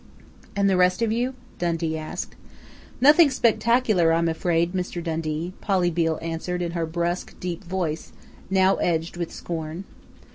[0.55, 2.35] "And the rest of you?" Dundee asked.
[2.99, 5.03] "Nothing spectacular, I'm afraid, Mr.
[5.03, 8.11] Dundee," Polly Beale answered in her brusque, deep voice,
[8.49, 9.83] now edged with scorn.